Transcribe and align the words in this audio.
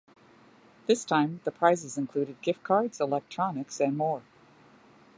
This 0.87 1.05
time, 1.05 1.41
the 1.43 1.51
prizes 1.51 1.95
included 1.95 2.41
gift 2.41 2.63
cards, 2.63 2.99
electronics, 2.99 3.79
and 3.79 3.95
more. 3.95 4.23